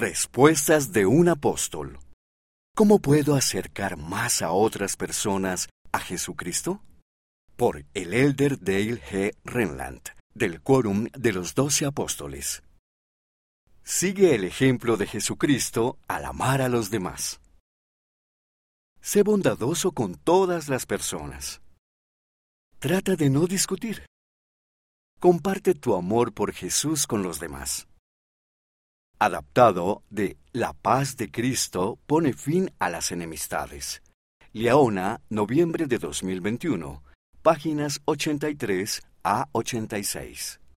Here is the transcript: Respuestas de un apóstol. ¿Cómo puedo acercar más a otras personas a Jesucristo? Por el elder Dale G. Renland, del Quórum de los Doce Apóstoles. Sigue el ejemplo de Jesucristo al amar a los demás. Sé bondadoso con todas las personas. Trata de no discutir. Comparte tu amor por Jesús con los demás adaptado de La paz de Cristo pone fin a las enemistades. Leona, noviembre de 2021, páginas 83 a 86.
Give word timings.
Respuestas 0.00 0.92
de 0.92 1.04
un 1.04 1.28
apóstol. 1.28 1.98
¿Cómo 2.74 3.00
puedo 3.00 3.34
acercar 3.34 3.98
más 3.98 4.40
a 4.40 4.50
otras 4.50 4.96
personas 4.96 5.68
a 5.92 5.98
Jesucristo? 6.00 6.80
Por 7.54 7.84
el 7.92 8.14
elder 8.14 8.58
Dale 8.58 8.98
G. 8.98 9.36
Renland, 9.44 10.00
del 10.32 10.62
Quórum 10.62 11.08
de 11.12 11.34
los 11.34 11.54
Doce 11.54 11.84
Apóstoles. 11.84 12.62
Sigue 13.84 14.34
el 14.34 14.44
ejemplo 14.44 14.96
de 14.96 15.06
Jesucristo 15.06 15.98
al 16.08 16.24
amar 16.24 16.62
a 16.62 16.70
los 16.70 16.88
demás. 16.88 17.38
Sé 19.02 19.22
bondadoso 19.22 19.92
con 19.92 20.14
todas 20.14 20.70
las 20.70 20.86
personas. 20.86 21.60
Trata 22.78 23.16
de 23.16 23.28
no 23.28 23.46
discutir. 23.46 24.06
Comparte 25.20 25.74
tu 25.74 25.94
amor 25.94 26.32
por 26.32 26.54
Jesús 26.54 27.06
con 27.06 27.22
los 27.22 27.38
demás 27.38 27.86
adaptado 29.20 30.02
de 30.08 30.38
La 30.52 30.72
paz 30.72 31.16
de 31.18 31.30
Cristo 31.30 31.98
pone 32.06 32.32
fin 32.32 32.72
a 32.78 32.88
las 32.88 33.12
enemistades. 33.12 34.02
Leona, 34.52 35.20
noviembre 35.28 35.86
de 35.86 35.98
2021, 35.98 37.02
páginas 37.42 38.00
83 38.06 39.02
a 39.22 39.48
86. 39.52 40.60